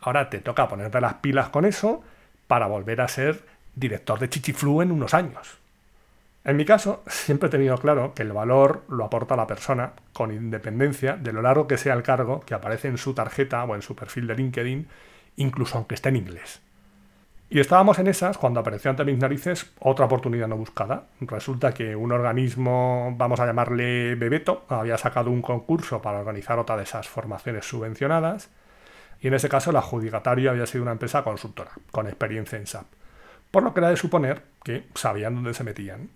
ahora 0.02 0.28
te 0.28 0.40
toca 0.40 0.68
ponerte 0.68 1.00
las 1.00 1.14
pilas 1.14 1.48
con 1.48 1.64
eso 1.64 2.04
para 2.46 2.66
volver 2.66 3.00
a 3.00 3.08
ser 3.08 3.42
director 3.74 4.18
de 4.18 4.28
Chichiflu 4.28 4.82
en 4.82 4.92
unos 4.92 5.14
años. 5.14 5.56
En 6.44 6.58
mi 6.58 6.66
caso, 6.66 7.02
siempre 7.06 7.46
he 7.46 7.50
tenido 7.50 7.78
claro 7.78 8.12
que 8.12 8.20
el 8.20 8.34
valor 8.34 8.84
lo 8.90 9.06
aporta 9.06 9.34
la 9.34 9.46
persona, 9.46 9.94
con 10.12 10.30
independencia 10.30 11.16
de 11.16 11.32
lo 11.32 11.40
largo 11.40 11.66
que 11.66 11.78
sea 11.78 11.94
el 11.94 12.02
cargo 12.02 12.40
que 12.40 12.52
aparece 12.52 12.88
en 12.88 12.98
su 12.98 13.14
tarjeta 13.14 13.64
o 13.64 13.74
en 13.74 13.80
su 13.80 13.96
perfil 13.96 14.26
de 14.26 14.34
LinkedIn, 14.34 14.86
incluso 15.36 15.78
aunque 15.78 15.94
esté 15.94 16.10
en 16.10 16.16
inglés. 16.16 16.60
Y 17.50 17.60
estábamos 17.60 17.98
en 17.98 18.08
esas 18.08 18.36
cuando 18.36 18.60
apareció 18.60 18.90
ante 18.90 19.06
mis 19.06 19.18
narices 19.18 19.72
otra 19.80 20.04
oportunidad 20.04 20.48
no 20.48 20.56
buscada. 20.56 21.06
Resulta 21.20 21.72
que 21.72 21.96
un 21.96 22.12
organismo, 22.12 23.14
vamos 23.16 23.40
a 23.40 23.46
llamarle 23.46 24.16
Bebeto, 24.16 24.66
había 24.68 24.98
sacado 24.98 25.30
un 25.30 25.40
concurso 25.40 26.02
para 26.02 26.18
organizar 26.18 26.58
otra 26.58 26.76
de 26.76 26.82
esas 26.82 27.08
formaciones 27.08 27.64
subvencionadas, 27.64 28.50
y 29.20 29.28
en 29.28 29.34
ese 29.34 29.48
caso 29.48 29.70
el 29.70 29.76
adjudicatario 29.76 30.50
había 30.50 30.66
sido 30.66 30.82
una 30.82 30.92
empresa 30.92 31.24
consultora, 31.24 31.72
con 31.90 32.06
experiencia 32.06 32.58
en 32.58 32.66
SAP. 32.66 32.86
Por 33.50 33.62
lo 33.62 33.72
que 33.72 33.80
era 33.80 33.88
de 33.88 33.96
suponer 33.96 34.42
que 34.62 34.84
sabían 34.94 35.34
dónde 35.34 35.54
se 35.54 35.64
metían. 35.64 36.10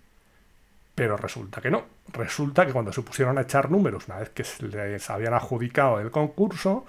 Pero 0.93 1.17
resulta 1.17 1.59
que 1.59 1.71
no. 1.71 1.85
Resulta 2.09 2.67
que 2.67 2.71
cuando 2.71 2.93
se 2.93 3.01
pusieron 3.01 3.39
a 3.39 3.41
echar 3.41 3.71
números, 3.71 4.07
una 4.07 4.19
vez 4.19 4.29
que 4.29 4.45
les 4.67 5.09
habían 5.09 5.33
adjudicado 5.33 5.99
el 5.99 6.11
concurso, 6.11 6.85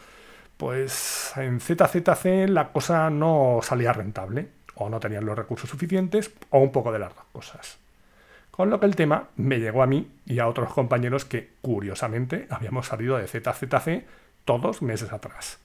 pues 0.64 1.34
en 1.36 1.60
ZZC 1.60 2.48
la 2.48 2.72
cosa 2.72 3.10
no 3.10 3.60
salía 3.62 3.92
rentable. 3.92 4.48
O 4.76 4.88
no 4.88 4.98
tenían 4.98 5.26
los 5.26 5.36
recursos 5.36 5.68
suficientes, 5.68 6.32
o 6.48 6.58
un 6.58 6.72
poco 6.72 6.90
de 6.90 6.98
las 6.98 7.14
dos 7.14 7.24
cosas. 7.32 7.78
Con 8.50 8.70
lo 8.70 8.80
que 8.80 8.86
el 8.86 8.96
tema 8.96 9.28
me 9.36 9.60
llegó 9.60 9.82
a 9.82 9.86
mí 9.86 10.10
y 10.24 10.38
a 10.38 10.48
otros 10.48 10.72
compañeros 10.72 11.26
que, 11.26 11.50
curiosamente, 11.60 12.46
habíamos 12.48 12.86
salido 12.86 13.18
de 13.18 13.26
ZZC 13.26 14.06
todos 14.46 14.80
meses 14.80 15.12
atrás. 15.12 15.58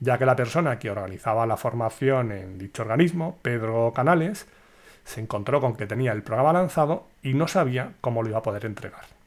Ya 0.00 0.18
que 0.18 0.26
la 0.26 0.36
persona 0.36 0.78
que 0.78 0.90
organizaba 0.90 1.46
la 1.46 1.56
formación 1.56 2.30
en 2.30 2.58
dicho 2.58 2.82
organismo, 2.82 3.38
Pedro 3.40 3.94
Canales, 3.94 4.46
se 5.04 5.22
encontró 5.22 5.62
con 5.62 5.76
que 5.76 5.86
tenía 5.86 6.12
el 6.12 6.22
programa 6.22 6.52
lanzado 6.52 7.08
y 7.22 7.32
no 7.32 7.48
sabía 7.48 7.94
cómo 8.02 8.22
lo 8.22 8.28
iba 8.28 8.40
a 8.40 8.42
poder 8.42 8.66
entregar. 8.66 9.21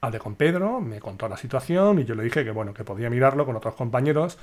Hablé 0.00 0.18
con 0.18 0.36
Pedro, 0.36 0.80
me 0.80 1.00
contó 1.00 1.28
la 1.28 1.36
situación 1.36 1.98
y 1.98 2.04
yo 2.04 2.14
le 2.14 2.22
dije 2.22 2.44
que 2.44 2.50
bueno, 2.50 2.72
que 2.72 2.84
podía 2.84 3.10
mirarlo 3.10 3.44
con 3.44 3.56
otros 3.56 3.74
compañeros, 3.74 4.38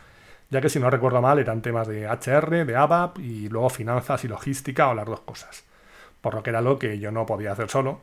ya 0.50 0.62
que 0.62 0.70
si 0.70 0.80
no 0.80 0.90
recuerdo 0.90 1.22
mal 1.22 1.40
eran 1.40 1.62
temas 1.62 1.88
de 1.88 2.08
HR, 2.08 2.66
de 2.66 2.76
ABAP 2.76 3.20
y 3.20 3.50
luego 3.50 3.70
finanzas 3.70 4.24
y 4.24 4.28
logística 4.28 4.90
o 4.90 4.94
las 4.94 5.06
dos 5.06 5.22
cosas. 5.22 5.64
Por 6.22 6.34
lo 6.36 6.44
que 6.44 6.50
era 6.50 6.62
lo 6.62 6.78
que 6.78 7.00
yo 7.00 7.12
no 7.12 7.26
podía 7.26 7.54
hacer 7.54 7.70
solo, 7.70 8.02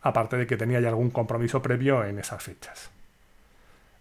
aparte 0.00 0.36
de 0.36 0.46
que 0.46 0.56
tenía 0.56 0.80
ya 0.80 0.88
algún 0.88 1.10
compromiso 1.10 1.60
previo 1.62 2.04
en 2.04 2.18
esas 2.18 2.42
fechas. 2.42 2.90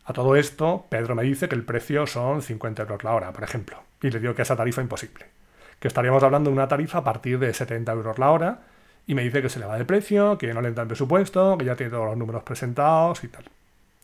A 0.05 0.13
todo 0.13 0.35
esto, 0.35 0.85
Pedro 0.89 1.15
me 1.15 1.23
dice 1.23 1.47
que 1.47 1.55
el 1.55 1.63
precio 1.63 2.05
son 2.07 2.41
50 2.41 2.83
euros 2.83 3.03
la 3.03 3.13
hora, 3.13 3.31
por 3.33 3.43
ejemplo, 3.43 3.77
y 4.01 4.09
le 4.09 4.19
digo 4.19 4.35
que 4.35 4.41
esa 4.41 4.55
tarifa 4.55 4.81
imposible 4.81 5.25
que 5.81 5.87
estaríamos 5.87 6.21
hablando 6.21 6.51
de 6.51 6.53
una 6.53 6.67
tarifa 6.67 6.99
a 6.99 7.03
partir 7.03 7.39
de 7.39 7.51
70 7.51 7.91
euros 7.91 8.19
la 8.19 8.29
hora, 8.29 8.59
y 9.07 9.15
me 9.15 9.23
dice 9.23 9.41
que 9.41 9.49
se 9.49 9.59
le 9.59 9.65
va 9.65 9.77
de 9.77 9.85
precio, 9.85 10.37
que 10.37 10.53
no 10.53 10.61
le 10.61 10.69
el 10.69 10.87
presupuesto, 10.87 11.57
que 11.57 11.65
ya 11.65 11.75
tiene 11.75 11.91
todos 11.91 12.05
los 12.05 12.17
números 12.17 12.43
presentados 12.43 13.23
y 13.23 13.27
tal. 13.27 13.45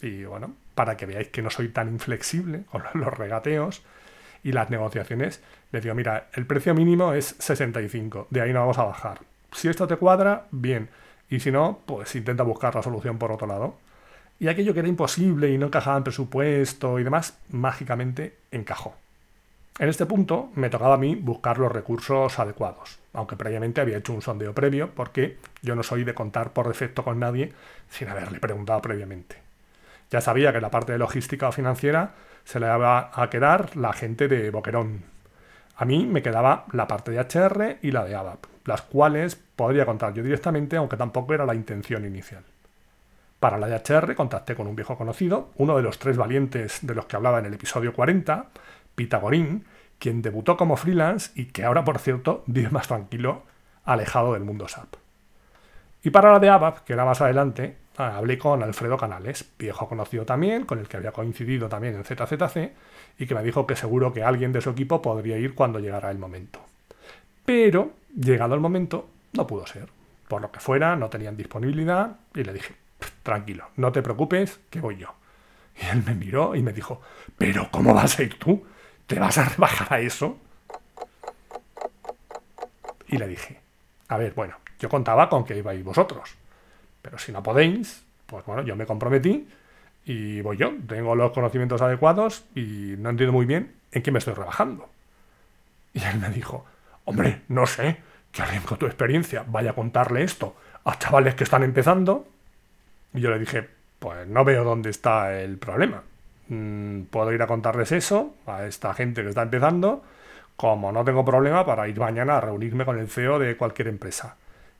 Y 0.02 0.26
bueno, 0.26 0.54
para 0.76 0.98
que 0.98 1.06
veáis 1.06 1.30
que 1.30 1.42
no 1.42 1.50
soy 1.50 1.70
tan 1.70 1.88
inflexible 1.90 2.64
con 2.72 2.84
los 2.94 3.14
regateos 3.14 3.84
y 4.44 4.52
las 4.52 4.70
negociaciones, 4.70 5.42
le 5.72 5.82
digo, 5.82 5.96
mira, 5.96 6.28
el 6.34 6.46
precio 6.46 6.74
mínimo 6.74 7.14
es 7.14 7.36
65, 7.40 8.28
de 8.30 8.42
ahí 8.42 8.54
no 8.54 8.62
vamos 8.62 8.78
a 8.78 8.84
bajar. 8.84 9.20
Si 9.52 9.68
esto 9.68 9.88
te 9.88 9.98
cuadra, 9.98 10.48
bien, 10.52 10.90
y 11.30 11.40
si 11.40 11.52
no, 11.52 11.80
pues 11.86 12.16
intenta 12.16 12.44
buscar 12.44 12.76
la 12.76 12.84
solución 12.84 13.18
por 13.18 13.32
otro 13.32 13.48
lado. 13.48 13.76
Y 14.40 14.48
aquello 14.48 14.74
que 14.74 14.80
era 14.80 14.88
imposible 14.88 15.50
y 15.50 15.58
no 15.58 15.68
encajaba 15.68 15.98
en 15.98 16.04
presupuesto 16.04 17.00
y 17.00 17.04
demás, 17.04 17.38
mágicamente 17.50 18.38
encajó. 18.52 18.96
En 19.80 19.90
este 19.90 20.06
punto 20.06 20.50
me 20.56 20.70
tocaba 20.70 20.96
a 20.96 21.00
mí 21.00 21.16
buscar 21.16 21.58
los 21.58 21.72
recursos 21.72 22.40
adecuados, 22.40 23.00
aunque 23.18 23.36
previamente 23.36 23.82
había 23.82 23.98
hecho 23.98 24.14
un 24.14 24.22
sondeo 24.22 24.54
previo 24.54 24.92
porque 24.94 25.40
yo 25.64 25.76
no 25.76 25.82
soy 25.82 26.04
de 26.04 26.14
contar 26.14 26.54
por 26.54 26.68
defecto 26.68 27.04
con 27.04 27.20
nadie 27.20 27.52
sin 27.90 28.10
haberle 28.10 28.40
preguntado 28.40 28.80
previamente. 28.80 29.38
Ya 30.12 30.22
sabía 30.22 30.54
que 30.54 30.62
la 30.62 30.70
parte 30.70 30.92
de 30.92 31.00
logística 31.00 31.50
o 31.50 31.52
financiera 31.52 32.12
se 32.44 32.60
le 32.60 32.68
iba 32.68 33.10
a 33.12 33.30
quedar 33.32 33.76
la 33.76 33.92
gente 33.92 34.28
de 34.28 34.52
Boquerón. 34.52 35.02
A 35.78 35.84
mí 35.84 36.06
me 36.06 36.22
quedaba 36.22 36.66
la 36.74 36.88
parte 36.88 37.10
de 37.10 37.20
HR 37.20 37.80
y 37.82 37.90
la 37.90 38.06
de 38.06 38.14
ABAP, 38.14 38.46
las 38.66 38.84
cuales 38.84 39.36
podría 39.36 39.88
contar 39.88 40.14
yo 40.14 40.22
directamente, 40.22 40.78
aunque 40.78 40.96
tampoco 40.96 41.34
era 41.34 41.48
la 41.48 41.56
intención 41.56 42.06
inicial. 42.06 42.44
Para 43.40 43.58
la 43.58 43.66
de 43.66 43.78
HR 43.78 44.14
contacté 44.14 44.54
con 44.54 44.68
un 44.68 44.76
viejo 44.76 44.96
conocido, 44.96 45.50
uno 45.56 45.76
de 45.76 45.82
los 45.82 45.98
tres 45.98 46.18
valientes 46.18 46.86
de 46.86 46.94
los 46.94 47.08
que 47.08 47.16
hablaba 47.16 47.40
en 47.40 47.48
el 47.48 47.56
episodio 47.56 47.94
40, 47.94 48.46
Pitagorín, 48.94 49.66
quien 50.00 50.22
debutó 50.22 50.58
como 50.58 50.78
freelance 50.78 51.32
y 51.36 51.46
que 51.46 51.64
ahora, 51.64 51.84
por 51.84 52.00
cierto, 52.00 52.44
vive 52.48 52.70
más 52.70 52.88
tranquilo, 52.88 53.44
alejado 53.84 54.34
del 54.34 54.44
mundo 54.44 54.68
SAP. 54.68 54.96
Y 56.04 56.10
para 56.10 56.32
la 56.32 56.40
de 56.40 56.50
ABAP, 56.50 56.80
que 56.80 56.94
era 56.94 57.06
más 57.06 57.22
adelante, 57.22 57.78
ah, 57.98 58.18
hablé 58.18 58.38
con 58.38 58.62
Alfredo 58.64 58.98
Canales, 58.98 59.52
viejo 59.58 59.90
conocido 59.90 60.26
también, 60.26 60.66
con 60.66 60.80
el 60.80 60.88
que 60.88 60.98
había 60.98 61.12
coincidido 61.12 61.68
también 61.68 61.96
en 61.96 62.04
ZZC, 62.04 62.72
y 63.18 63.26
que 63.26 63.36
me 63.36 63.44
dijo 63.44 63.66
que 63.66 63.76
seguro 63.76 64.14
que 64.14 64.24
alguien 64.24 64.52
de 64.52 64.62
su 64.62 64.70
equipo 64.70 65.02
podría 65.02 65.38
ir 65.38 65.56
cuando 65.56 65.80
llegara 65.80 66.12
el 66.12 66.20
momento. 66.20 66.60
Pero, 67.46 67.94
llegado 68.16 68.56
el 68.56 68.62
momento, 68.62 69.10
no 69.34 69.48
pudo 69.48 69.66
ser. 69.66 69.90
Por 70.28 70.42
lo 70.42 70.52
que 70.52 70.60
fuera, 70.60 70.96
no 70.96 71.10
tenían 71.10 71.38
disponibilidad, 71.38 72.18
y 72.36 72.44
le 72.44 72.54
dije, 72.54 72.76
tranquilo, 73.24 73.70
no 73.78 73.92
te 73.92 74.02
preocupes, 74.02 74.60
que 74.70 74.80
voy 74.80 74.98
yo. 74.98 75.14
Y 75.82 75.86
él 75.88 76.04
me 76.06 76.14
miró 76.14 76.56
y 76.56 76.62
me 76.62 76.74
dijo, 76.74 77.02
¿pero 77.38 77.70
cómo 77.72 77.94
vas 77.94 78.20
a 78.20 78.24
ir 78.24 78.38
tú? 78.38 78.66
¿Te 79.08 79.20
vas 79.20 79.38
a 79.38 79.46
rebajar 79.46 79.94
a 79.94 80.00
eso? 80.00 80.38
Y 83.08 83.18
le 83.18 83.28
dije, 83.28 83.60
a 84.10 84.18
ver, 84.18 84.34
bueno, 84.34 84.56
yo 84.80 84.90
contaba 84.90 85.30
con 85.30 85.46
que 85.46 85.58
ibais 85.58 85.84
vosotros, 85.84 86.36
pero 87.02 87.18
si 87.18 87.32
no 87.32 87.42
podéis, 87.42 88.04
pues 88.26 88.46
bueno, 88.46 88.64
yo 88.64 88.76
me 88.76 88.86
comprometí 88.86 89.48
y 90.06 90.42
voy 90.42 90.58
yo, 90.58 90.74
tengo 90.88 91.16
los 91.16 91.32
conocimientos 91.32 91.82
adecuados 91.82 92.46
y 92.54 92.96
no 92.98 93.10
entiendo 93.10 93.34
muy 93.34 93.46
bien 93.46 93.74
en 93.92 94.04
qué 94.04 94.12
me 94.12 94.20
estoy 94.20 94.34
rebajando. 94.34 94.90
Y 95.94 96.04
él 96.04 96.20
me 96.20 96.30
dijo, 96.30 96.66
hombre, 97.06 97.42
no 97.48 97.66
sé, 97.66 97.98
que 98.32 98.42
alguien 98.42 98.62
con 98.64 98.78
tu 98.78 98.86
experiencia 98.86 99.44
vaya 99.48 99.72
a 99.72 99.74
contarle 99.74 100.24
esto 100.24 100.56
a 100.84 100.98
chavales 101.00 101.36
que 101.36 101.44
están 101.44 101.64
empezando. 101.64 102.28
Y 103.14 103.22
yo 103.22 103.30
le 103.30 103.40
dije, 103.40 103.68
pues 104.00 104.28
no 104.28 104.44
veo 104.44 104.64
dónde 104.64 104.90
está 104.90 105.40
el 105.40 105.58
problema. 105.58 106.04
Mm, 106.50 107.04
puedo 107.04 107.32
ir 107.34 107.42
a 107.42 107.48
contarles 107.48 107.92
eso 107.92 108.34
a 108.46 108.66
esta 108.66 108.94
gente 108.94 109.24
que 109.24 109.30
está 109.30 109.42
empezando, 109.42 110.04
como 110.56 110.92
no 110.92 111.04
tengo 111.04 111.26
problema 111.26 111.66
para 111.66 111.88
ir 111.88 112.00
mañana 112.00 112.38
a 112.38 112.42
reunirme 112.42 112.86
con 112.86 113.00
el 113.00 113.10
CEO 113.10 113.40
de 113.40 113.58
cualquier 113.58 113.90
empresa. 113.90 114.36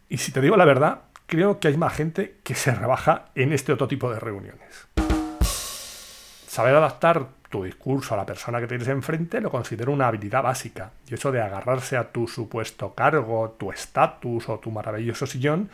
Y 0.10 0.18
si 0.18 0.32
te 0.32 0.42
digo 0.42 0.56
la 0.56 0.66
verdad, 0.66 1.02
creo 1.26 1.60
que 1.60 1.68
hay 1.68 1.78
más 1.78 1.94
gente 1.94 2.36
que 2.44 2.56
se 2.56 2.74
rebaja 2.74 3.26
en 3.36 3.52
este 3.54 3.74
otro 3.74 3.88
tipo 3.88 4.12
de 4.12 4.20
reuniones. 4.20 4.88
Saber 6.48 6.76
adaptar 6.76 7.28
tu 7.50 7.64
discurso 7.64 8.14
a 8.14 8.18
la 8.18 8.26
persona 8.26 8.60
que 8.60 8.68
tienes 8.68 8.88
enfrente 8.88 9.40
lo 9.42 9.52
considero 9.52 9.92
una 9.92 10.08
habilidad 10.08 10.44
básica. 10.44 10.92
Y 11.10 11.14
eso 11.14 11.32
de 11.32 11.42
agarrarse 11.42 11.98
a 11.98 12.12
tu 12.12 12.28
supuesto 12.28 12.94
cargo, 12.94 13.56
tu 13.58 13.72
estatus 13.72 14.50
o 14.50 14.60
tu 14.60 14.72
maravilloso 14.72 15.28
sillón, 15.28 15.70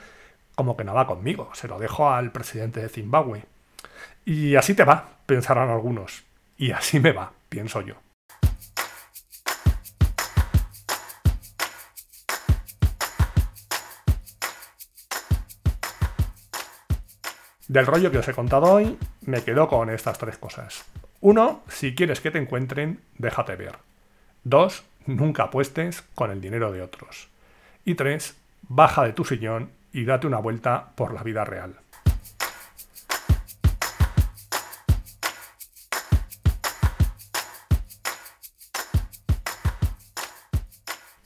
como 0.55 0.75
que 0.75 0.83
no 0.83 0.93
va 0.93 1.07
conmigo. 1.07 1.49
Se 1.53 1.67
lo 1.67 1.79
dejo 1.79 2.09
al 2.09 2.31
presidente 2.31 2.81
de 2.81 2.89
Zimbabue. 2.89 3.45
Y 4.25 4.55
así 4.55 4.73
te 4.73 4.85
va, 4.85 5.17
pensarán 5.25 5.69
algunos. 5.69 6.23
Y 6.57 6.71
así 6.71 6.99
me 6.99 7.11
va, 7.11 7.33
pienso 7.49 7.81
yo. 7.81 7.95
Del 17.67 17.87
rollo 17.87 18.11
que 18.11 18.19
os 18.19 18.27
he 18.27 18.33
contado 18.33 18.71
hoy, 18.71 18.97
me 19.21 19.41
quedo 19.41 19.67
con 19.67 19.89
estas 19.89 20.19
tres 20.19 20.37
cosas. 20.37 20.85
Uno, 21.21 21.63
si 21.67 21.95
quieres 21.95 22.21
que 22.21 22.29
te 22.29 22.37
encuentren, 22.37 23.01
déjate 23.17 23.55
ver. 23.55 23.77
Dos, 24.43 24.83
nunca 25.05 25.43
apuestes 25.43 26.03
con 26.13 26.29
el 26.29 26.39
dinero 26.39 26.71
de 26.71 26.81
otros. 26.81 27.29
Y 27.83 27.95
tres, 27.95 28.35
baja 28.61 29.03
de 29.03 29.13
tu 29.13 29.25
sillón 29.25 29.71
y 29.91 30.05
date 30.05 30.27
una 30.27 30.37
vuelta 30.37 30.91
por 30.95 31.13
la 31.13 31.23
vida 31.23 31.45
real. 31.45 31.77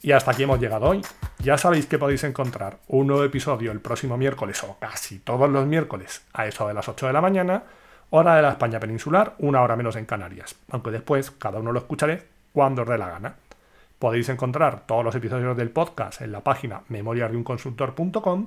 Y 0.08 0.12
hasta 0.12 0.30
aquí 0.30 0.44
hemos 0.44 0.58
llegado 0.58 0.86
hoy. 0.86 1.02
Ya 1.38 1.58
sabéis 1.58 1.84
que 1.84 1.98
podéis 1.98 2.24
encontrar 2.24 2.78
un 2.86 3.08
nuevo 3.08 3.24
episodio 3.24 3.70
el 3.70 3.80
próximo 3.82 4.16
miércoles 4.16 4.64
o 4.64 4.78
casi 4.78 5.18
todos 5.18 5.50
los 5.50 5.66
miércoles 5.66 6.24
a 6.32 6.46
eso 6.46 6.66
de 6.66 6.72
las 6.72 6.88
8 6.88 7.08
de 7.08 7.12
la 7.12 7.20
mañana, 7.20 7.64
hora 8.08 8.36
de 8.36 8.40
la 8.40 8.52
España 8.52 8.80
peninsular, 8.80 9.34
una 9.36 9.60
hora 9.60 9.76
menos 9.76 9.96
en 9.96 10.06
Canarias. 10.06 10.54
Aunque 10.70 10.92
después 10.92 11.30
cada 11.32 11.58
uno 11.58 11.72
lo 11.72 11.80
escucharé 11.80 12.22
cuando 12.54 12.84
os 12.84 12.88
dé 12.88 12.96
la 12.96 13.10
gana. 13.10 13.34
Podéis 13.98 14.30
encontrar 14.30 14.86
todos 14.86 15.04
los 15.04 15.14
episodios 15.14 15.54
del 15.54 15.68
podcast 15.68 16.22
en 16.22 16.32
la 16.32 16.40
página 16.40 16.80
memoriasdeunconsultor.com, 16.88 18.46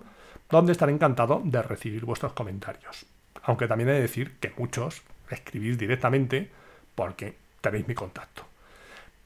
donde 0.50 0.72
estaré 0.72 0.94
encantado 0.94 1.44
de 1.46 1.62
recibir 1.62 2.06
vuestros 2.06 2.34
comentarios. 2.34 3.06
Aunque 3.44 3.68
también 3.68 3.90
he 3.90 3.94
de 3.94 4.02
decir 4.02 4.40
que 4.40 4.52
muchos 4.58 5.04
escribís 5.30 5.78
directamente 5.78 6.50
porque 6.96 7.38
tenéis 7.62 7.88
mi 7.88 7.94
contacto. 7.94 8.46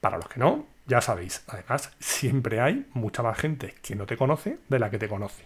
Para 0.01 0.17
los 0.17 0.27
que 0.27 0.41
no, 0.41 0.74
ya 0.87 1.01
sabéis, 1.01 1.43
además, 1.47 1.91
siempre 1.99 2.61
hay 2.61 2.85
mucha 2.93 3.23
más 3.23 3.37
gente 3.37 3.75
que 3.81 3.95
no 3.95 4.05
te 4.05 4.17
conoce 4.17 4.59
de 4.69 4.79
la 4.79 4.89
que 4.89 4.99
te 4.99 5.07
conoce. 5.07 5.43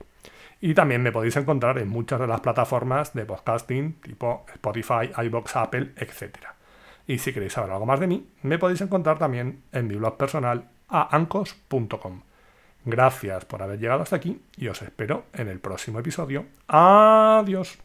Y 0.61 0.73
también 0.73 1.01
me 1.01 1.11
podéis 1.11 1.37
encontrar 1.37 1.77
en 1.77 1.87
muchas 1.87 2.19
de 2.19 2.27
las 2.27 2.41
plataformas 2.41 3.13
de 3.13 3.25
podcasting 3.25 4.01
tipo 4.01 4.45
Spotify, 4.53 5.11
iBox, 5.23 5.55
Apple, 5.55 5.93
etc. 5.95 6.37
Y 7.07 7.19
si 7.19 7.31
queréis 7.31 7.53
saber 7.53 7.71
algo 7.71 7.85
más 7.85 7.99
de 7.99 8.07
mí, 8.07 8.29
me 8.43 8.59
podéis 8.59 8.81
encontrar 8.81 9.17
también 9.17 9.63
en 9.71 9.87
mi 9.87 9.95
blog 9.95 10.17
personal 10.17 10.65
a 10.89 11.15
ancos.com. 11.15 12.21
Gracias 12.85 13.45
por 13.45 13.61
haber 13.61 13.79
llegado 13.79 14.03
hasta 14.03 14.17
aquí 14.17 14.41
y 14.57 14.67
os 14.67 14.81
espero 14.81 15.25
en 15.33 15.47
el 15.47 15.59
próximo 15.59 15.99
episodio. 15.99 16.45
Adiós. 16.67 17.79